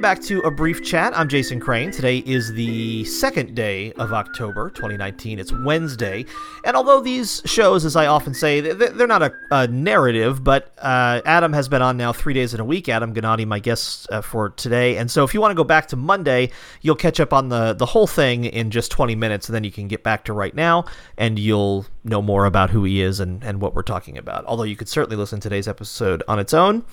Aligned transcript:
Welcome 0.00 0.16
back 0.16 0.26
to 0.28 0.40
a 0.46 0.50
brief 0.50 0.82
chat. 0.82 1.12
I'm 1.14 1.28
Jason 1.28 1.60
Crane. 1.60 1.90
Today 1.90 2.20
is 2.24 2.54
the 2.54 3.04
second 3.04 3.54
day 3.54 3.92
of 3.92 4.14
October 4.14 4.70
2019. 4.70 5.38
It's 5.38 5.52
Wednesday. 5.52 6.24
And 6.64 6.74
although 6.74 7.02
these 7.02 7.42
shows, 7.44 7.84
as 7.84 7.96
I 7.96 8.06
often 8.06 8.32
say, 8.32 8.62
they're 8.62 9.06
not 9.06 9.22
a, 9.22 9.34
a 9.50 9.68
narrative, 9.68 10.42
but 10.42 10.72
uh, 10.78 11.20
Adam 11.26 11.52
has 11.52 11.68
been 11.68 11.82
on 11.82 11.98
now 11.98 12.14
three 12.14 12.32
days 12.32 12.54
in 12.54 12.60
a 12.60 12.64
week. 12.64 12.88
Adam 12.88 13.12
Gnade, 13.12 13.46
my 13.46 13.58
guest 13.58 14.10
uh, 14.10 14.22
for 14.22 14.48
today. 14.48 14.96
And 14.96 15.10
so 15.10 15.22
if 15.22 15.34
you 15.34 15.40
want 15.42 15.50
to 15.50 15.54
go 15.54 15.64
back 15.64 15.88
to 15.88 15.96
Monday, 15.96 16.50
you'll 16.80 16.96
catch 16.96 17.20
up 17.20 17.34
on 17.34 17.50
the, 17.50 17.74
the 17.74 17.84
whole 17.84 18.06
thing 18.06 18.46
in 18.46 18.70
just 18.70 18.90
20 18.90 19.14
minutes, 19.16 19.50
and 19.50 19.54
then 19.54 19.64
you 19.64 19.70
can 19.70 19.86
get 19.86 20.02
back 20.02 20.24
to 20.24 20.32
right 20.32 20.54
now, 20.54 20.86
and 21.18 21.38
you'll 21.38 21.84
know 22.04 22.22
more 22.22 22.46
about 22.46 22.70
who 22.70 22.84
he 22.84 23.02
is 23.02 23.20
and, 23.20 23.44
and 23.44 23.60
what 23.60 23.74
we're 23.74 23.82
talking 23.82 24.16
about. 24.16 24.46
Although 24.46 24.62
you 24.62 24.76
could 24.76 24.88
certainly 24.88 25.16
listen 25.16 25.40
to 25.40 25.50
today's 25.50 25.68
episode 25.68 26.22
on 26.26 26.38
its 26.38 26.54
own. 26.54 26.86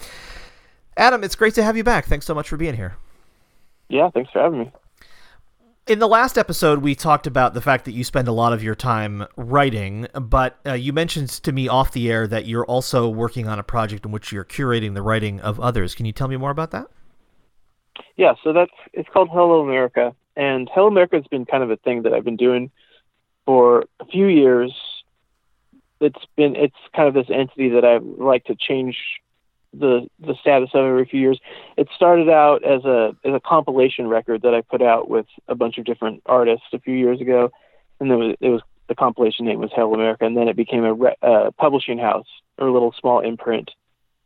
Adam, 0.98 1.24
it's 1.24 1.36
great 1.36 1.54
to 1.54 1.64
have 1.64 1.78
you 1.78 1.84
back. 1.84 2.06
Thanks 2.06 2.26
so 2.26 2.34
much 2.34 2.50
for 2.50 2.58
being 2.58 2.76
here. 2.76 2.98
Yeah, 3.88 4.10
thanks 4.10 4.32
for 4.32 4.42
having 4.42 4.60
me. 4.60 4.72
In 5.86 6.00
the 6.00 6.08
last 6.08 6.38
episode, 6.38 6.80
we 6.80 6.96
talked 6.96 7.28
about 7.28 7.54
the 7.54 7.62
fact 7.62 7.86
that 7.86 7.94
you 7.94 8.04
spend 8.04 8.28
a 8.28 8.34
lot 8.34 8.52
of 8.52 8.62
your 8.62 8.76
time 8.76 9.26
writing, 9.38 10.08
but 10.14 10.60
uh, 10.66 10.74
you 10.74 10.92
mentioned 10.92 11.30
to 11.30 11.54
me 11.54 11.70
off 11.70 11.94
the 11.94 12.12
air 12.12 12.28
that 12.28 12.46
you're 12.46 12.66
also 12.66 13.08
working 13.08 13.48
on 13.48 13.58
a 13.58 13.64
project 13.64 14.04
in 14.06 14.12
which 14.12 14.34
you're 14.34 14.44
curating 14.44 14.96
the 14.96 15.02
writing 15.02 15.40
of 15.40 15.62
others. 15.62 15.96
Can 15.96 16.06
you 16.06 16.12
tell 16.12 16.28
me 16.28 16.36
more 16.36 16.52
about 16.52 16.72
that? 16.72 16.88
Yeah, 18.18 18.34
so 18.44 18.52
that's 18.52 18.74
it's 18.92 19.08
called 19.08 19.30
Hello 19.32 19.62
America, 19.62 20.14
and 20.36 20.70
Hello 20.74 20.88
America 20.88 21.16
has 21.16 21.28
been 21.28 21.46
kind 21.46 21.64
of 21.64 21.72
a 21.72 21.78
thing 21.78 22.02
that 22.02 22.14
I've 22.14 22.26
been 22.26 22.36
doing 22.36 22.70
for 23.46 23.86
a 24.02 24.06
few 24.06 24.26
years. 24.26 24.74
It's 26.02 26.26
been 26.36 26.58
it's 26.58 26.76
kind 26.94 27.08
of 27.08 27.14
this 27.14 27.34
entity 27.34 27.70
that 27.70 27.86
I 27.86 27.98
like 27.98 28.44
to 28.46 28.56
change 28.56 28.98
the 29.80 30.08
the 30.20 30.36
status 30.40 30.70
of 30.74 30.86
every 30.86 31.06
few 31.06 31.20
years. 31.20 31.40
It 31.78 31.88
started 31.96 32.30
out 32.30 32.64
as 32.64 32.84
a 32.86 33.16
as 33.24 33.34
a 33.34 33.40
compilation 33.40 34.08
record 34.08 34.42
that 34.42 34.54
I 34.54 34.62
put 34.62 34.82
out 34.82 35.10
with 35.10 35.28
a 35.48 35.56
bunch 35.56 35.78
of 35.78 35.86
different 35.86 36.22
artists 36.26 36.68
a 36.74 36.80
few 36.80 36.94
years 36.94 37.22
ago, 37.22 37.52
and 38.00 38.12
then 38.12 38.36
it 38.40 38.50
was 38.50 38.62
the 38.88 38.96
compilation 38.96 39.46
name 39.46 39.60
was 39.60 39.72
Hello 39.74 39.94
America, 39.94 40.26
and 40.26 40.38
then 40.38 40.48
it 40.48 40.56
became 40.56 40.84
a 40.84 40.94
re, 40.94 41.16
uh, 41.22 41.52
publishing 41.58 41.98
house 41.98 42.28
or 42.58 42.68
a 42.68 42.74
little 42.74 42.94
small 43.00 43.20
imprint, 43.20 43.72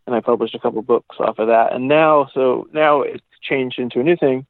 and 0.06 0.16
I 0.16 0.20
published 0.20 0.56
a 0.56 0.60
couple 0.60 0.82
books 0.82 1.16
off 1.20 1.40
of 1.40 1.48
that. 1.48 1.74
And 1.74 1.88
now, 1.88 2.30
so 2.34 2.68
now 2.72 3.02
it's 3.02 3.24
changed 3.42 3.80
into 3.80 4.00
a 4.00 4.04
new 4.04 4.16
thing, 4.16 4.46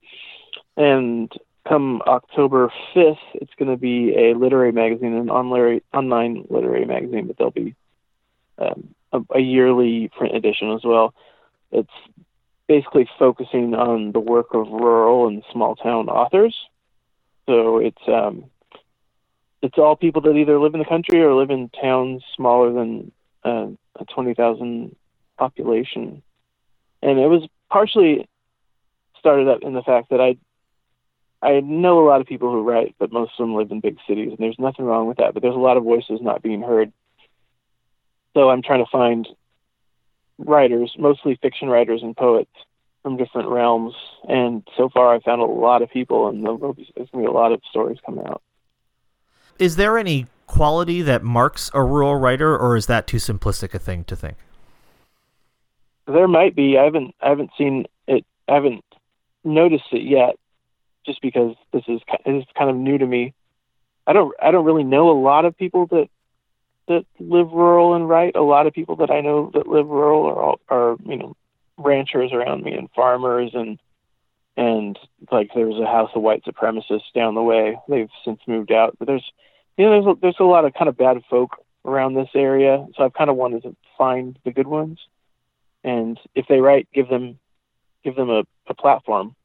and 0.75 1.31
come 1.67 2.01
October 2.07 2.71
5th, 2.95 3.17
it's 3.35 3.53
going 3.57 3.71
to 3.71 3.77
be 3.77 4.13
a 4.15 4.33
literary 4.33 4.71
magazine, 4.71 5.13
an 5.13 5.29
online 5.29 6.45
literary 6.49 6.85
magazine, 6.85 7.27
but 7.27 7.37
there'll 7.37 7.51
be 7.51 7.75
um, 8.57 8.93
a, 9.11 9.21
a 9.35 9.39
yearly 9.39 10.09
print 10.17 10.35
edition 10.35 10.71
as 10.71 10.81
well. 10.83 11.13
It's 11.71 11.89
basically 12.67 13.09
focusing 13.19 13.73
on 13.73 14.11
the 14.11 14.19
work 14.19 14.53
of 14.53 14.69
rural 14.69 15.27
and 15.27 15.43
small 15.51 15.75
town 15.75 16.09
authors. 16.09 16.55
So 17.45 17.79
it's 17.79 18.01
um, 18.07 18.45
it's 19.61 19.77
all 19.77 19.95
people 19.95 20.21
that 20.21 20.35
either 20.35 20.59
live 20.59 20.73
in 20.73 20.79
the 20.79 20.85
country 20.85 21.21
or 21.21 21.33
live 21.33 21.49
in 21.49 21.69
towns 21.69 22.23
smaller 22.35 22.71
than 22.71 23.11
uh, 23.43 23.67
a 23.99 24.05
twenty 24.05 24.33
thousand 24.33 24.95
population. 25.37 26.21
And 27.01 27.19
it 27.19 27.27
was 27.27 27.47
partially 27.69 28.27
started 29.19 29.47
up 29.47 29.63
in 29.63 29.73
the 29.73 29.83
fact 29.83 30.09
that 30.11 30.21
I 30.21 30.37
I 31.41 31.59
know 31.59 31.99
a 31.99 32.07
lot 32.07 32.21
of 32.21 32.27
people 32.27 32.51
who 32.51 32.61
write, 32.61 32.95
but 32.99 33.11
most 33.11 33.31
of 33.33 33.43
them 33.43 33.55
live 33.55 33.71
in 33.71 33.79
big 33.79 33.97
cities, 34.07 34.29
and 34.29 34.37
there's 34.37 34.59
nothing 34.59 34.85
wrong 34.85 35.07
with 35.07 35.17
that. 35.17 35.33
But 35.33 35.41
there's 35.41 35.55
a 35.55 35.59
lot 35.59 35.77
of 35.77 35.83
voices 35.83 36.19
not 36.21 36.43
being 36.43 36.61
heard 36.61 36.93
so 38.33 38.49
I'm 38.49 38.61
trying 38.61 38.83
to 38.83 38.89
find 38.91 39.27
writers, 40.37 40.93
mostly 40.97 41.37
fiction 41.41 41.69
writers 41.69 42.01
and 42.03 42.15
poets 42.15 42.51
from 43.03 43.17
different 43.17 43.49
realms. 43.49 43.93
And 44.27 44.67
so 44.77 44.89
far, 44.89 45.13
I've 45.13 45.23
found 45.23 45.41
a 45.41 45.45
lot 45.45 45.81
of 45.81 45.89
people, 45.89 46.27
and 46.27 46.45
there's 46.45 46.59
going 46.59 46.75
to 46.75 47.17
be 47.17 47.25
a 47.25 47.31
lot 47.31 47.51
of 47.51 47.61
stories 47.69 47.97
coming 48.05 48.25
out. 48.25 48.41
Is 49.59 49.75
there 49.75 49.97
any 49.97 50.27
quality 50.47 51.01
that 51.01 51.23
marks 51.23 51.69
a 51.73 51.83
rural 51.83 52.15
writer, 52.15 52.57
or 52.57 52.75
is 52.75 52.87
that 52.87 53.07
too 53.07 53.17
simplistic 53.17 53.73
a 53.73 53.79
thing 53.79 54.03
to 54.05 54.15
think? 54.15 54.37
There 56.07 56.27
might 56.27 56.55
be. 56.55 56.77
I 56.77 56.83
haven't. 56.83 57.15
I 57.21 57.29
haven't 57.29 57.51
seen 57.57 57.85
it. 58.07 58.25
I 58.47 58.55
haven't 58.55 58.83
noticed 59.43 59.85
it 59.91 60.03
yet, 60.03 60.35
just 61.05 61.21
because 61.21 61.55
this 61.71 61.83
is 61.87 62.01
this 62.25 62.41
is 62.41 62.43
kind 62.57 62.69
of 62.69 62.75
new 62.75 62.97
to 62.97 63.05
me. 63.05 63.33
I 64.07 64.13
don't. 64.13 64.33
I 64.41 64.51
don't 64.51 64.65
really 64.65 64.83
know 64.83 65.09
a 65.09 65.19
lot 65.19 65.45
of 65.45 65.55
people 65.55 65.85
that 65.87 66.09
that 66.87 67.05
live 67.19 67.51
rural 67.51 67.93
and 67.93 68.07
write. 68.07 68.35
A 68.35 68.41
lot 68.41 68.67
of 68.67 68.73
people 68.73 68.97
that 68.97 69.11
I 69.11 69.21
know 69.21 69.51
that 69.53 69.67
live 69.67 69.87
rural 69.87 70.25
are 70.25 70.41
all, 70.41 70.59
are 70.69 70.97
you 71.05 71.17
know 71.17 71.35
ranchers 71.77 72.31
around 72.33 72.63
me 72.63 72.73
and 72.73 72.89
farmers 72.95 73.51
and 73.53 73.79
and 74.57 74.97
like 75.31 75.51
there's 75.55 75.79
a 75.79 75.85
house 75.85 76.11
of 76.15 76.21
white 76.21 76.43
supremacists 76.43 77.11
down 77.15 77.35
the 77.35 77.43
way. 77.43 77.77
They've 77.87 78.09
since 78.25 78.39
moved 78.47 78.71
out, 78.71 78.95
but 78.99 79.07
there's 79.07 79.29
you 79.77 79.85
know 79.85 79.91
there's 79.91 80.17
a, 80.17 80.19
there's 80.21 80.39
a 80.39 80.43
lot 80.43 80.65
of 80.65 80.73
kind 80.73 80.89
of 80.89 80.97
bad 80.97 81.21
folk 81.29 81.63
around 81.85 82.13
this 82.13 82.29
area. 82.35 82.85
So 82.95 83.03
I've 83.03 83.13
kind 83.13 83.29
of 83.29 83.35
wanted 83.35 83.63
to 83.63 83.75
find 83.97 84.37
the 84.43 84.51
good 84.51 84.67
ones, 84.67 84.99
and 85.83 86.19
if 86.35 86.47
they 86.47 86.59
write, 86.59 86.87
give 86.93 87.09
them 87.09 87.39
give 88.03 88.15
them 88.15 88.29
a, 88.29 88.43
a 88.67 88.73
platform 88.73 89.35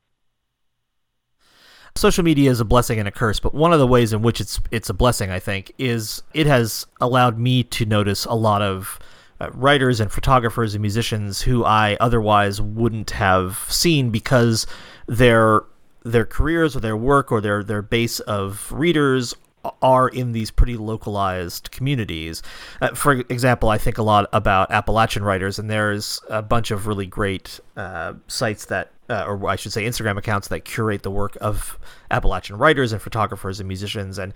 social 1.96 2.24
media 2.24 2.50
is 2.50 2.60
a 2.60 2.64
blessing 2.64 2.98
and 2.98 3.08
a 3.08 3.10
curse, 3.10 3.40
but 3.40 3.54
one 3.54 3.72
of 3.72 3.78
the 3.78 3.86
ways 3.86 4.12
in 4.12 4.22
which 4.22 4.40
it's 4.40 4.60
it's 4.70 4.90
a 4.90 4.94
blessing, 4.94 5.30
I 5.30 5.38
think, 5.38 5.72
is 5.78 6.22
it 6.34 6.46
has 6.46 6.86
allowed 7.00 7.38
me 7.38 7.62
to 7.64 7.84
notice 7.84 8.24
a 8.24 8.34
lot 8.34 8.62
of 8.62 8.98
uh, 9.40 9.50
writers 9.50 10.00
and 10.00 10.10
photographers 10.10 10.74
and 10.74 10.82
musicians 10.82 11.42
who 11.42 11.64
I 11.64 11.96
otherwise 12.00 12.60
wouldn't 12.60 13.10
have 13.10 13.66
seen 13.68 14.10
because 14.10 14.66
their 15.06 15.62
their 16.04 16.24
careers 16.24 16.76
or 16.76 16.80
their 16.80 16.96
work 16.96 17.32
or 17.32 17.40
their 17.40 17.62
their 17.62 17.82
base 17.82 18.20
of 18.20 18.70
readers 18.72 19.34
are 19.82 20.08
in 20.08 20.32
these 20.32 20.50
pretty 20.50 20.76
localized 20.76 21.70
communities. 21.70 22.42
Uh, 22.80 22.94
for 22.94 23.12
example, 23.12 23.68
I 23.68 23.78
think 23.78 23.98
a 23.98 24.02
lot 24.02 24.28
about 24.32 24.70
Appalachian 24.70 25.24
writers, 25.24 25.58
and 25.58 25.68
there's 25.68 26.20
a 26.28 26.42
bunch 26.42 26.70
of 26.70 26.86
really 26.86 27.06
great 27.06 27.58
uh, 27.76 28.14
sites 28.28 28.66
that 28.66 28.92
uh, 29.08 29.24
or 29.26 29.48
I 29.48 29.56
should 29.56 29.72
say, 29.72 29.84
Instagram 29.84 30.16
accounts 30.16 30.48
that 30.48 30.64
curate 30.64 31.02
the 31.02 31.10
work 31.10 31.36
of 31.40 31.78
Appalachian 32.10 32.58
writers 32.58 32.92
and 32.92 33.00
photographers 33.00 33.60
and 33.60 33.68
musicians. 33.68 34.18
And 34.18 34.34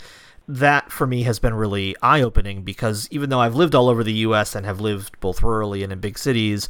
that 0.49 0.91
for 0.91 1.07
me 1.07 1.23
has 1.23 1.39
been 1.39 1.55
really 1.55 1.97
eye 2.03 2.23
opening 2.23 2.63
because 2.63 3.09
even 3.11 3.31
though 3.31 3.41
I've 3.41 3.55
lived 3.55 3.75
all 3.75 3.89
over 3.89 4.03
the 4.03 4.13
U.S. 4.13 4.55
and 4.55 4.67
have 4.67 4.81
lived 4.81 5.19
both 5.21 5.41
rurally 5.41 5.85
and 5.85 5.93
in 5.93 6.01
big 6.01 6.19
cities, 6.19 6.69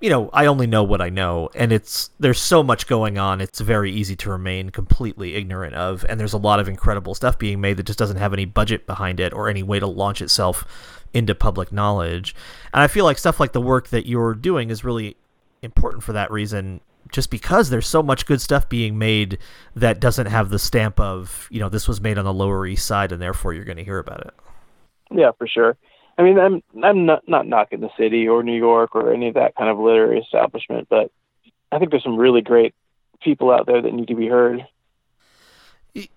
you 0.00 0.10
know, 0.10 0.30
I 0.32 0.46
only 0.46 0.66
know 0.66 0.82
what 0.82 1.00
I 1.00 1.10
know, 1.10 1.48
and 1.54 1.70
it's 1.70 2.10
there's 2.18 2.40
so 2.40 2.64
much 2.64 2.88
going 2.88 3.18
on. 3.18 3.40
It's 3.40 3.60
very 3.60 3.92
easy 3.92 4.16
to 4.16 4.30
remain 4.30 4.70
completely 4.70 5.36
ignorant 5.36 5.74
of, 5.74 6.04
and 6.08 6.18
there's 6.18 6.32
a 6.32 6.38
lot 6.38 6.58
of 6.58 6.68
incredible 6.68 7.14
stuff 7.14 7.38
being 7.38 7.60
made 7.60 7.76
that 7.76 7.86
just 7.86 8.00
doesn't 8.00 8.16
have 8.16 8.32
any 8.32 8.44
budget 8.44 8.84
behind 8.84 9.20
it 9.20 9.32
or 9.32 9.48
any 9.48 9.62
way 9.62 9.78
to 9.78 9.86
launch 9.86 10.20
itself 10.20 10.66
into 11.14 11.36
public 11.36 11.70
knowledge. 11.70 12.34
And 12.74 12.82
I 12.82 12.88
feel 12.88 13.04
like 13.04 13.16
stuff 13.16 13.38
like 13.38 13.52
the 13.52 13.60
work 13.60 13.88
that 13.88 14.06
you're 14.06 14.34
doing 14.34 14.70
is 14.70 14.82
really 14.82 15.16
important 15.62 16.02
for 16.02 16.12
that 16.14 16.32
reason 16.32 16.80
just 17.12 17.30
because 17.30 17.70
there's 17.70 17.86
so 17.86 18.02
much 18.02 18.26
good 18.26 18.40
stuff 18.40 18.68
being 18.68 18.98
made 18.98 19.38
that 19.76 20.00
doesn't 20.00 20.26
have 20.26 20.48
the 20.48 20.58
stamp 20.58 20.98
of 20.98 21.46
you 21.50 21.60
know 21.60 21.68
this 21.68 21.86
was 21.86 22.00
made 22.00 22.18
on 22.18 22.24
the 22.24 22.32
Lower 22.32 22.66
East 22.66 22.86
Side 22.86 23.12
and 23.12 23.22
therefore 23.22 23.52
you're 23.52 23.64
going 23.64 23.76
to 23.76 23.84
hear 23.84 23.98
about 23.98 24.20
it. 24.22 24.34
Yeah, 25.10 25.30
for 25.38 25.46
sure. 25.46 25.76
I 26.18 26.22
mean, 26.22 26.38
I'm 26.38 26.62
I'm 26.82 27.06
not 27.06 27.28
not 27.28 27.46
knocking 27.46 27.80
the 27.80 27.90
city 27.98 28.26
or 28.28 28.42
New 28.42 28.56
York 28.56 28.94
or 28.94 29.12
any 29.12 29.28
of 29.28 29.34
that 29.34 29.54
kind 29.56 29.70
of 29.70 29.78
literary 29.78 30.18
establishment, 30.18 30.88
but 30.90 31.10
I 31.70 31.78
think 31.78 31.90
there's 31.90 32.02
some 32.02 32.16
really 32.16 32.42
great 32.42 32.74
people 33.22 33.50
out 33.50 33.66
there 33.66 33.80
that 33.80 33.92
need 33.92 34.08
to 34.08 34.14
be 34.14 34.28
heard. 34.28 34.66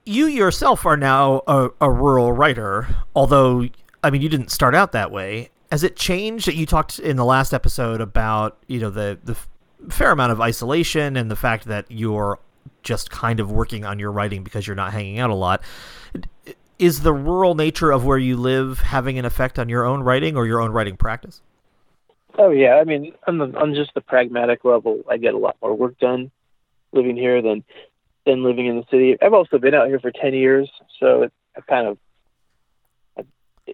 You 0.05 0.27
yourself 0.27 0.85
are 0.85 0.97
now 0.97 1.41
a, 1.47 1.69
a 1.81 1.91
rural 1.91 2.31
writer, 2.31 2.87
although 3.15 3.67
I 4.03 4.09
mean 4.09 4.21
you 4.21 4.29
didn't 4.29 4.51
start 4.51 4.75
out 4.75 4.91
that 4.93 5.11
way. 5.11 5.49
Has 5.71 5.83
it 5.83 5.95
changed? 5.95 6.47
You 6.47 6.65
talked 6.65 6.99
in 6.99 7.17
the 7.17 7.25
last 7.25 7.53
episode 7.53 8.01
about 8.01 8.57
you 8.67 8.79
know 8.79 8.89
the 8.89 9.17
the 9.23 9.37
fair 9.89 10.11
amount 10.11 10.31
of 10.31 10.41
isolation 10.41 11.15
and 11.17 11.29
the 11.29 11.35
fact 11.35 11.65
that 11.65 11.85
you're 11.89 12.39
just 12.83 13.11
kind 13.11 13.39
of 13.39 13.51
working 13.51 13.85
on 13.85 13.99
your 13.99 14.11
writing 14.11 14.43
because 14.43 14.65
you're 14.67 14.75
not 14.75 14.93
hanging 14.93 15.19
out 15.19 15.29
a 15.29 15.35
lot. 15.35 15.61
Is 16.77 17.01
the 17.01 17.13
rural 17.13 17.55
nature 17.55 17.91
of 17.91 18.05
where 18.05 18.17
you 18.17 18.37
live 18.37 18.79
having 18.79 19.17
an 19.17 19.25
effect 19.25 19.57
on 19.57 19.69
your 19.69 19.85
own 19.85 20.03
writing 20.03 20.35
or 20.35 20.45
your 20.45 20.61
own 20.61 20.71
writing 20.71 20.97
practice? 20.97 21.41
Oh 22.37 22.49
yeah, 22.49 22.75
I 22.75 22.83
mean, 22.83 23.13
on 23.27 23.37
the, 23.37 23.45
on 23.57 23.73
just 23.73 23.93
the 23.93 24.01
pragmatic 24.01 24.65
level, 24.65 25.01
I 25.09 25.17
get 25.17 25.33
a 25.33 25.37
lot 25.37 25.55
more 25.61 25.73
work 25.73 25.97
done 25.99 26.31
living 26.91 27.15
here 27.15 27.41
than 27.41 27.63
than 28.25 28.43
living 28.43 28.65
in 28.65 28.77
the 28.77 28.85
city. 28.91 29.17
I've 29.21 29.33
also 29.33 29.57
been 29.57 29.73
out 29.73 29.87
here 29.87 29.99
for 29.99 30.11
ten 30.11 30.33
years, 30.33 30.69
so 30.99 31.23
it 31.23 31.33
I 31.55 31.61
kind 31.61 31.87
of 31.87 31.97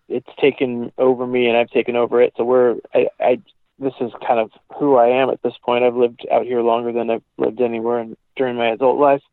it's 0.08 0.30
taken 0.40 0.92
over 0.98 1.26
me, 1.26 1.48
and 1.48 1.58
I've 1.58 1.70
taken 1.70 1.96
over 1.96 2.22
it. 2.22 2.34
So 2.38 2.44
we're 2.44 2.76
I, 2.94 3.08
I 3.20 3.42
this 3.82 3.94
is 4.00 4.12
kind 4.26 4.40
of 4.40 4.52
who 4.78 4.96
I 4.96 5.08
am 5.22 5.30
at 5.30 5.42
this 5.42 5.56
point. 5.66 5.84
I've 5.84 5.96
lived 5.96 6.26
out 6.32 6.46
here 6.46 6.62
longer 6.62 6.92
than 6.94 7.10
I've 7.10 7.24
lived 7.38 7.60
anywhere 7.62 8.00
in, 8.00 8.16
during 8.36 8.56
my 8.56 8.70
adult 8.70 9.00
life, 9.00 9.24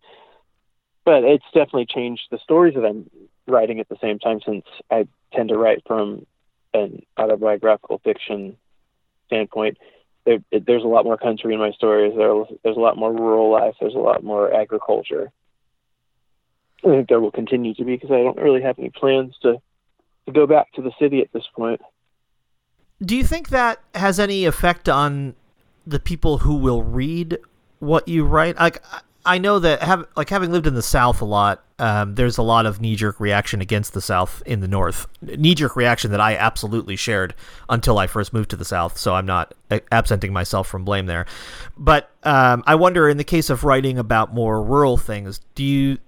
but 1.05 1.23
it's 1.23 1.45
definitely 1.53 1.87
changed 1.87 2.23
the 2.31 2.39
stories 2.39 2.75
that 2.75 2.85
I'm 2.85 3.11
writing 3.47 3.79
at 3.79 3.89
the 3.89 3.99
same 4.01 4.19
time 4.19 4.41
since 4.45 4.65
I 4.91 5.07
tend 5.35 5.51
to 5.51 5.59
write 5.59 5.83
from 5.87 6.27
an 6.73 7.03
autobiographical 7.19 7.99
fiction 7.99 8.57
standpoint. 9.27 9.77
there, 10.25 10.39
there's 10.51 10.85
a 10.85 10.89
lot 10.89 11.05
more 11.05 11.19
country 11.19 11.53
in 11.53 11.61
my 11.61 11.73
stories. 11.73 12.15
There, 12.17 12.45
there's 12.63 12.77
a 12.77 12.81
lot 12.81 12.97
more 12.97 13.13
rural 13.13 13.51
life. 13.51 13.75
There's 13.81 13.95
a 13.95 13.99
lot 13.99 14.25
more 14.25 14.53
agriculture. 14.53 15.31
I 16.85 16.89
think 16.89 17.09
there 17.09 17.21
will 17.21 17.33
continue 17.33 17.75
to 17.75 17.85
be 17.85 17.97
because 17.97 18.11
I 18.11 18.23
don't 18.23 18.39
really 18.39 18.63
have 18.63 18.79
any 18.79 18.91
plans 18.91 19.37
to 19.43 19.61
to 20.27 20.33
go 20.33 20.47
back 20.47 20.71
to 20.73 20.83
the 20.83 20.93
city 20.99 21.21
at 21.21 21.33
this 21.33 21.47
point. 21.57 21.81
Do 23.03 23.17
you 23.17 23.25
think 23.25 23.51
that 23.51 23.81
has 23.95 24.19
any 24.19 24.45
effect 24.45 24.89
on 24.89 25.35
the 25.87 26.01
people 26.01 26.39
who 26.39 26.57
will 26.57 26.83
read 26.83 27.39
what 27.79 28.09
you 28.09 28.25
write? 28.25 28.57
Like, 28.57 28.83
I 29.25 29.39
know 29.39 29.59
that 29.59 29.83
have 29.83 30.07
like 30.17 30.31
having 30.31 30.51
lived 30.51 30.67
in 30.67 30.75
the 30.75 30.83
South 30.83 31.21
a 31.21 31.25
lot, 31.25 31.63
um, 31.79 32.17
there's 32.17 32.39
a 32.39 32.43
lot 32.43 32.67
of 32.67 32.81
knee 32.81 32.97
jerk 32.97 33.21
reaction 33.21 33.61
against 33.61 33.93
the 33.93 34.01
South 34.01 34.43
in 34.47 34.61
the 34.61 34.67
North. 34.67 35.07
Knee 35.21 35.55
jerk 35.55 35.77
reaction 35.77 36.11
that 36.11 36.21
I 36.21 36.35
absolutely 36.35 36.97
shared 36.97 37.35
until 37.69 37.99
I 37.99 38.07
first 38.07 38.33
moved 38.33 38.51
to 38.51 38.57
the 38.57 38.65
South, 38.65 38.99
so 38.99 39.15
I'm 39.15 39.27
not 39.27 39.55
absenting 39.93 40.33
myself 40.33 40.67
from 40.67 40.85
blame 40.85 41.07
there. 41.07 41.27
But 41.77 42.11
um, 42.25 42.65
I 42.67 42.75
wonder, 42.75 43.09
in 43.09 43.17
the 43.17 43.25
case 43.25 43.49
of 43.51 43.65
writing 43.65 43.99
about 43.99 44.35
more 44.35 44.63
rural 44.63 44.97
things, 44.97 45.41
do 45.55 45.63
you 45.63 45.99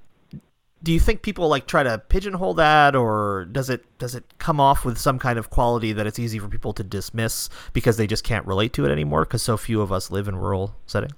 do 0.82 0.93
you 0.93 1.00
think 1.00 1.23
people 1.23 1.49
like 1.49 1.67
try 1.67 1.82
to 1.82 1.99
pigeonhole 2.09 2.55
that 2.55 2.97
or 2.97 3.47
does 3.53 3.69
it 3.69 3.85
does 3.99 4.15
it 4.15 4.25
come 4.38 4.61
off 4.61 4.85
with 4.85 4.99
some 4.99 5.19
kind 5.19 5.38
of 5.38 5.50
quality 5.50 5.93
that 5.93 6.06
it's 6.06 6.19
easy 6.19 6.38
for 6.38 6.49
people 6.49 6.73
to 6.73 6.82
dismiss 6.82 7.49
because 7.73 7.97
they 7.97 8.06
just 8.06 8.25
can't 8.25 8.47
relate 8.47 8.73
to 8.73 8.85
it 8.85 8.91
anymore 8.91 9.25
because 9.25 9.43
so 9.43 9.56
few 9.56 9.81
of 9.81 9.93
us 9.93 10.11
live 10.11 10.29
in 10.29 10.37
rural 10.37 10.75
settings? 10.87 11.15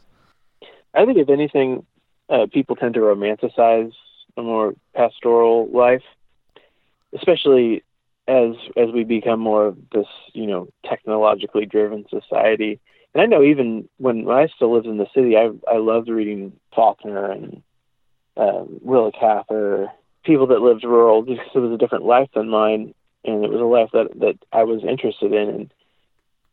I 0.94 1.05
think 1.06 1.19
if 1.19 1.29
anything 1.29 1.87
uh, 2.29 2.47
people 2.53 2.76
tend 2.76 2.94
to 2.94 3.00
romanticize 3.00 3.93
a 4.37 4.43
more 4.43 4.75
pastoral 4.94 5.69
life 5.70 6.03
especially 7.14 7.85
as 8.29 8.55
as 8.76 8.91
we 8.93 9.05
become 9.05 9.41
more 9.41 9.67
of 9.67 9.76
this 9.93 10.06
you 10.32 10.47
know 10.47 10.69
technologically 10.88 11.67
driven 11.67 12.05
society. 12.09 12.81
And 13.14 13.23
i 13.23 13.26
know 13.26 13.43
even 13.43 13.88
when, 13.99 14.25
when 14.25 14.37
i 14.37 14.49
still 14.49 14.75
lived 14.75 14.87
in 14.87 14.97
the 14.97 15.06
city 15.14 15.37
i 15.37 15.50
i 15.70 15.76
loved 15.76 16.09
reading 16.09 16.53
faulkner 16.75 17.31
and 17.31 17.62
um, 18.37 18.81
Willa 18.82 19.12
Cather, 19.12 19.90
people 20.25 20.46
that 20.49 20.61
lived 20.61 20.84
rural 20.84 21.23
because 21.23 21.46
it 21.55 21.58
was 21.58 21.73
a 21.73 21.79
different 21.79 22.05
life 22.05 22.29
than 22.34 22.49
mine, 22.49 22.94
and 23.25 23.44
it 23.44 23.50
was 23.50 23.61
a 23.61 23.64
life 23.64 23.90
that 23.93 24.19
that 24.20 24.38
I 24.52 24.64
was 24.64 24.82
interested 24.84 25.32
in. 25.32 25.49
And 25.49 25.75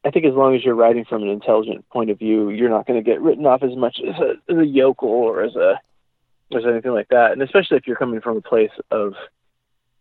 I 0.03 0.11
think 0.11 0.25
as 0.25 0.33
long 0.33 0.55
as 0.55 0.63
you're 0.63 0.75
writing 0.75 1.05
from 1.05 1.23
an 1.23 1.29
intelligent 1.29 1.87
point 1.89 2.09
of 2.09 2.19
view, 2.19 2.49
you're 2.49 2.69
not 2.69 2.87
going 2.87 3.03
to 3.03 3.09
get 3.09 3.21
written 3.21 3.45
off 3.45 3.63
as 3.63 3.75
much 3.75 3.99
as 3.99 4.15
a, 4.19 4.33
as 4.51 4.57
a 4.57 4.65
yokel 4.65 5.09
or 5.09 5.43
as 5.43 5.55
a 5.55 5.79
as 6.55 6.65
anything 6.65 6.93
like 6.93 7.09
that. 7.09 7.31
And 7.31 7.41
especially 7.41 7.77
if 7.77 7.87
you're 7.87 7.95
coming 7.95 8.21
from 8.21 8.37
a 8.37 8.41
place 8.41 8.71
of 8.91 9.13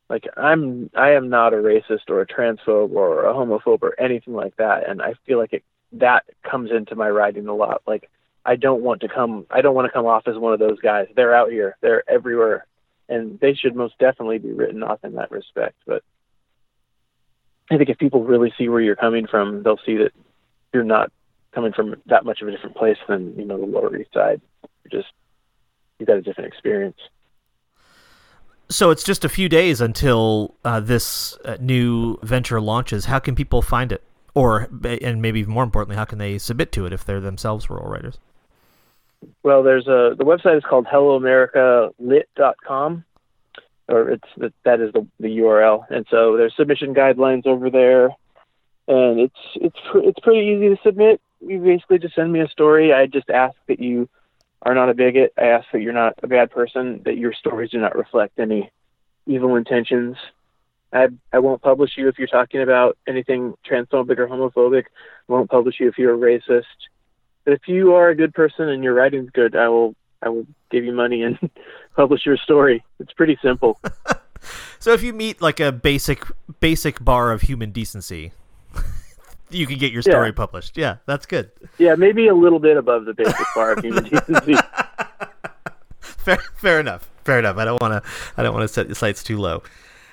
like 0.08 0.26
I'm 0.36 0.90
I 0.94 1.10
am 1.10 1.28
not 1.28 1.52
a 1.52 1.56
racist 1.56 2.08
or 2.08 2.20
a 2.20 2.26
transphobe 2.26 2.92
or 2.92 3.26
a 3.26 3.34
homophobe 3.34 3.82
or 3.82 3.98
anything 4.00 4.34
like 4.34 4.56
that. 4.56 4.88
And 4.88 5.02
I 5.02 5.14
feel 5.26 5.38
like 5.38 5.52
it 5.52 5.64
that 5.92 6.24
comes 6.42 6.70
into 6.70 6.94
my 6.94 7.08
writing 7.08 7.46
a 7.46 7.54
lot. 7.54 7.82
Like 7.86 8.10
I 8.44 8.56
don't 8.56 8.82
want 8.82 9.02
to 9.02 9.08
come 9.08 9.46
I 9.50 9.60
don't 9.60 9.74
want 9.74 9.86
to 9.86 9.92
come 9.92 10.06
off 10.06 10.26
as 10.26 10.36
one 10.36 10.52
of 10.52 10.58
those 10.58 10.80
guys. 10.80 11.08
They're 11.14 11.34
out 11.34 11.50
here. 11.50 11.76
They're 11.80 12.08
everywhere. 12.08 12.66
And 13.08 13.38
they 13.40 13.54
should 13.54 13.74
most 13.74 13.98
definitely 13.98 14.38
be 14.38 14.52
written 14.52 14.82
off 14.82 15.00
in 15.02 15.14
that 15.14 15.30
respect. 15.30 15.76
But 15.86 16.02
I 17.70 17.76
think 17.76 17.88
if 17.90 17.98
people 17.98 18.24
really 18.24 18.52
see 18.58 18.68
where 18.68 18.80
you're 18.80 18.96
coming 18.96 19.26
from, 19.26 19.62
they'll 19.62 19.80
see 19.84 19.96
that 19.98 20.12
you're 20.72 20.84
not 20.84 21.10
coming 21.52 21.72
from 21.72 21.96
that 22.06 22.24
much 22.24 22.42
of 22.42 22.48
a 22.48 22.50
different 22.50 22.76
place 22.76 22.98
than, 23.08 23.34
you 23.38 23.44
know, 23.44 23.58
the 23.58 23.66
Lower 23.66 23.96
East 23.96 24.12
Side. 24.12 24.40
You're 24.84 25.02
just 25.02 25.12
you've 25.98 26.06
got 26.06 26.16
a 26.16 26.22
different 26.22 26.52
experience. 26.52 26.98
So 28.70 28.90
it's 28.90 29.02
just 29.02 29.24
a 29.24 29.28
few 29.28 29.48
days 29.48 29.80
until 29.80 30.56
uh, 30.64 30.80
this 30.80 31.36
uh, 31.44 31.56
new 31.58 32.18
venture 32.22 32.60
launches. 32.60 33.06
How 33.06 33.18
can 33.18 33.34
people 33.34 33.62
find 33.62 33.92
it? 33.92 34.04
Or, 34.38 34.68
and 34.84 35.20
maybe 35.20 35.40
even 35.40 35.52
more 35.52 35.64
importantly, 35.64 35.96
how 35.96 36.04
can 36.04 36.18
they 36.18 36.38
submit 36.38 36.70
to 36.70 36.86
it 36.86 36.92
if 36.92 37.04
they're 37.04 37.18
themselves 37.18 37.68
rural 37.68 37.90
writers? 37.90 38.20
Well, 39.42 39.64
there's 39.64 39.88
a 39.88 40.14
the 40.16 40.24
website 40.24 40.58
is 40.58 40.62
called 40.62 40.86
helloamericalit.com, 40.86 43.04
or 43.88 44.10
it's 44.10 44.28
that 44.64 44.80
is 44.80 44.92
the 44.92 45.04
the 45.18 45.38
URL, 45.38 45.90
and 45.90 46.06
so 46.08 46.36
there's 46.36 46.54
submission 46.56 46.94
guidelines 46.94 47.48
over 47.48 47.68
there, 47.68 48.10
and 48.86 49.18
it's 49.18 49.40
it's 49.56 49.80
it's 49.96 50.20
pretty 50.20 50.46
easy 50.46 50.68
to 50.68 50.76
submit. 50.84 51.20
You 51.40 51.58
basically 51.58 51.98
just 51.98 52.14
send 52.14 52.32
me 52.32 52.38
a 52.38 52.46
story. 52.46 52.92
I 52.92 53.06
just 53.06 53.30
ask 53.30 53.56
that 53.66 53.80
you 53.80 54.08
are 54.62 54.76
not 54.76 54.88
a 54.88 54.94
bigot. 54.94 55.32
I 55.36 55.46
ask 55.46 55.66
that 55.72 55.82
you're 55.82 55.92
not 55.92 56.14
a 56.22 56.28
bad 56.28 56.52
person. 56.52 57.02
That 57.06 57.18
your 57.18 57.32
stories 57.32 57.70
do 57.70 57.78
not 57.78 57.96
reflect 57.96 58.38
any 58.38 58.70
evil 59.26 59.56
intentions. 59.56 60.16
I 60.92 61.08
I 61.32 61.38
won't 61.38 61.62
publish 61.62 61.92
you 61.96 62.08
if 62.08 62.18
you're 62.18 62.28
talking 62.28 62.62
about 62.62 62.96
anything 63.06 63.54
transphobic 63.68 64.18
or 64.18 64.26
homophobic. 64.26 64.84
I 65.28 65.32
won't 65.32 65.50
publish 65.50 65.76
you 65.80 65.88
if 65.88 65.98
you're 65.98 66.14
a 66.14 66.18
racist 66.18 66.62
But 67.44 67.54
if 67.54 67.60
you 67.66 67.94
are 67.94 68.08
a 68.08 68.14
good 68.14 68.34
person 68.34 68.68
and 68.68 68.82
your 68.82 68.94
writing's 68.94 69.30
good, 69.30 69.54
I 69.54 69.68
will 69.68 69.94
I 70.22 70.30
will 70.30 70.46
give 70.70 70.84
you 70.84 70.92
money 70.92 71.22
and 71.22 71.38
publish 71.96 72.24
your 72.24 72.36
story. 72.36 72.82
It's 73.00 73.12
pretty 73.12 73.38
simple. 73.42 73.78
so 74.78 74.92
if 74.92 75.02
you 75.02 75.12
meet 75.12 75.42
like 75.42 75.60
a 75.60 75.72
basic 75.72 76.24
basic 76.60 77.04
bar 77.04 77.32
of 77.32 77.42
human 77.42 77.70
decency, 77.70 78.32
you 79.50 79.66
can 79.66 79.78
get 79.78 79.92
your 79.92 80.02
story 80.02 80.28
yeah. 80.28 80.32
published. 80.32 80.76
Yeah, 80.78 80.96
that's 81.06 81.26
good. 81.26 81.50
Yeah, 81.76 81.96
maybe 81.96 82.28
a 82.28 82.34
little 82.34 82.60
bit 82.60 82.78
above 82.78 83.04
the 83.04 83.14
basic 83.14 83.46
bar 83.54 83.72
of 83.72 83.84
human 83.84 84.04
decency. 84.04 84.54
fair, 86.00 86.38
fair 86.56 86.80
enough. 86.80 87.08
Fair 87.24 87.38
enough. 87.40 87.58
I 87.58 87.66
don't 87.66 87.80
want 87.82 88.02
to. 88.02 88.10
I 88.38 88.42
don't 88.42 88.54
want 88.54 88.66
to 88.66 88.72
set 88.72 88.88
the 88.88 88.94
sights 88.94 89.22
too 89.22 89.36
low. 89.36 89.62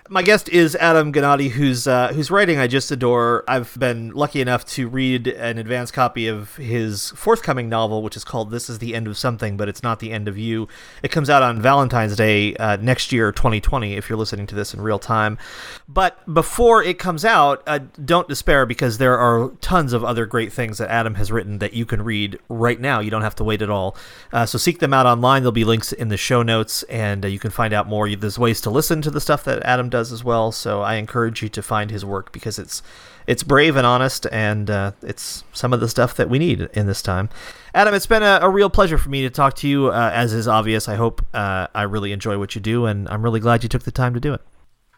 My 0.07 0.22
guest 0.22 0.50
is 0.50 0.75
Adam 0.75 1.12
Gnade, 1.12 1.50
whose 1.50 1.88
uh, 1.88 2.13
whose 2.13 2.30
writing 2.30 2.60
I 2.60 2.68
just 2.68 2.92
adore. 2.92 3.44
I've 3.48 3.75
been 3.80 4.12
lucky 4.12 4.40
enough 4.40 4.63
to 4.66 4.88
read 4.88 5.25
an 5.25 5.57
advance 5.57 5.90
copy 5.90 6.28
of 6.28 6.56
his 6.57 7.10
forthcoming 7.16 7.69
novel, 7.69 8.04
which 8.04 8.16
is 8.16 8.24
called 8.24 8.52
"This 8.52 8.69
Is 8.69 8.78
the 8.78 8.94
End 8.94 9.07
of 9.07 9.18
Something, 9.18 9.57
but 9.57 9.68
It's 9.68 9.81
Not 9.81 10.00
the 10.00 10.12
End 10.12 10.28
of 10.28 10.38
You." 10.38 10.68
It 11.02 11.10
comes 11.10 11.28
out 11.28 11.42
on 11.42 11.60
Valentine's 11.60 12.16
Day 12.16 12.56
uh, 12.57 12.75
next 12.75 13.12
year, 13.12 13.31
2020, 13.31 13.96
if 13.96 14.07
you're 14.07 14.18
listening 14.18 14.46
to 14.46 14.54
this 14.54 14.75
in 14.75 14.81
real 14.81 15.00
time. 15.00 15.40
But 15.88 16.31
before 16.31 16.84
it 16.84 17.00
comes 17.00 17.25
out, 17.25 17.63
uh, 17.66 17.80
don't 18.04 18.28
despair 18.28 18.68
because 18.68 19.00
there 19.00 19.18
are 19.18 19.54
tons 19.60 19.92
of 19.92 20.04
other 20.04 20.28
great 20.28 20.54
things 20.54 20.78
that 20.78 20.92
Adam 20.92 21.16
has 21.16 21.31
written 21.31 21.57
that 21.57 21.74
you 21.74 21.88
can 21.88 22.04
read 22.04 22.38
right 22.48 22.80
now. 22.80 23.00
You 23.00 23.10
don't 23.10 23.24
have 23.24 23.36
to 23.38 23.44
wait 23.44 23.63
at 23.63 23.72
all. 23.72 23.98
Uh, 24.31 24.46
so 24.46 24.60
seek 24.60 24.78
them 24.78 24.94
out 24.94 25.07
online. 25.07 25.42
There'll 25.42 25.52
be 25.52 25.66
links 25.66 25.92
in 25.92 26.09
the 26.09 26.18
show 26.18 26.44
notes, 26.44 26.83
and 26.83 27.26
uh, 27.26 27.28
you 27.28 27.40
can 27.40 27.50
find 27.50 27.74
out 27.74 27.88
more. 27.88 28.07
There's 28.07 28.38
ways 28.38 28.62
to 28.62 28.69
listen 28.69 29.02
to 29.02 29.09
the 29.09 29.19
stuff 29.19 29.44
that 29.45 29.64
Adam 29.64 29.90
does 29.95 30.11
as 30.11 30.23
well. 30.25 30.52
So 30.52 30.81
I 30.81 30.95
encourage 30.95 31.42
you 31.42 31.47
to 31.49 31.61
find 31.61 31.90
his 31.90 32.04
work 32.04 32.33
because 32.33 32.59
it's 32.59 32.83
it's 33.28 33.44
brave 33.44 33.75
and 33.75 33.87
honest, 33.87 34.28
and 34.31 34.69
uh, 34.69 34.92
it's 35.02 35.44
some 35.54 35.73
of 35.73 35.80
the 35.80 35.90
stuff 35.90 36.16
that 36.16 36.30
we 36.30 36.37
need 36.37 36.69
in 36.73 36.85
this 36.85 37.02
time. 37.02 37.30
Adam, 37.73 37.94
it's 37.94 38.06
been 38.06 38.21
a, 38.21 38.40
a 38.42 38.49
real 38.49 38.69
pleasure 38.69 38.97
for 38.97 39.09
me 39.09 39.21
to 39.23 39.30
talk 39.30 39.56
to 39.56 39.68
you. 39.68 39.87
Uh, 39.87 40.11
as 40.14 40.33
is 40.33 40.47
obvious, 40.47 40.87
I 40.87 40.95
hope 40.95 41.25
uh, 41.33 41.68
I 41.73 41.83
really 41.83 42.11
enjoy 42.11 42.37
what 42.37 42.56
you 42.56 42.61
do, 42.61 42.85
and 42.85 43.09
I'm 43.09 43.23
really 43.23 43.40
glad 43.40 43.64
you 43.64 43.69
took 43.69 43.83
the 43.83 43.92
time 43.92 44.14
to 44.14 44.19
do 44.19 44.33
it. 44.33 44.42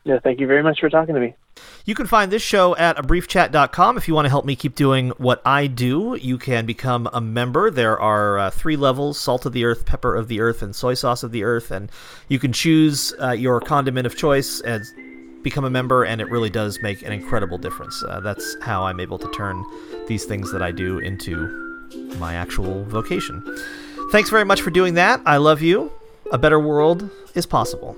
Yeah, 0.08 0.20
thank 0.20 0.40
you 0.40 0.48
very 0.48 0.64
much 0.64 0.80
for 0.80 0.90
talking 0.90 1.14
to 1.16 1.20
me. 1.20 1.36
You 1.84 1.94
can 1.94 2.08
find 2.08 2.32
this 2.32 2.42
show 2.42 2.78
at 2.78 2.96
abriefchat.com. 2.96 3.98
If 3.98 4.08
you 4.08 4.14
want 4.14 4.24
to 4.24 4.30
help 4.30 4.46
me 4.46 4.56
keep 4.56 4.74
doing 4.74 5.10
what 5.18 5.42
I 5.46 5.68
do, 5.68 6.18
you 6.22 6.38
can 6.38 6.66
become 6.66 7.10
a 7.12 7.20
member. 7.20 7.70
There 7.70 8.00
are 8.00 8.40
uh, 8.40 8.50
three 8.50 8.78
levels 8.78 9.20
salt 9.20 9.46
of 9.46 9.52
the 9.52 9.66
earth, 9.66 9.86
pepper 9.86 10.16
of 10.16 10.30
the 10.30 10.40
earth, 10.40 10.62
and 10.62 10.74
soy 10.74 10.94
sauce 10.94 11.24
of 11.24 11.34
the 11.34 11.44
earth. 11.44 11.72
And 11.72 11.92
you 12.30 12.40
can 12.40 12.54
choose 12.54 13.14
uh, 13.22 13.32
your 13.32 13.60
condiment 13.60 14.08
of 14.08 14.16
choice 14.16 14.62
and 14.62 14.86
become 15.44 15.66
a 15.66 15.70
member, 15.70 16.06
and 16.06 16.22
it 16.22 16.30
really 16.30 16.50
does 16.50 16.82
make 16.82 17.02
an 17.02 17.12
incredible 17.12 17.58
difference. 17.58 18.02
Uh, 18.02 18.22
that's 18.22 18.56
how 18.62 18.84
I'm 18.84 19.02
able 19.02 19.18
to 19.20 19.30
turn 19.32 19.66
these 20.08 20.24
things 20.24 20.54
that 20.54 20.62
I 20.62 20.72
do 20.72 21.00
into 21.00 21.36
my 22.18 22.34
actual 22.34 22.86
vocation. 22.86 23.44
Thanks 24.14 24.30
very 24.30 24.46
much 24.46 24.62
for 24.62 24.72
doing 24.72 24.94
that. 24.94 25.22
I 25.26 25.36
love 25.36 25.62
you. 25.62 25.92
A 26.32 26.38
better 26.38 26.62
world 26.62 27.10
is 27.36 27.46
possible. 27.46 27.98